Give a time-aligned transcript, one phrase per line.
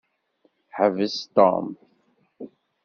[0.75, 1.67] Ḥbes Tom.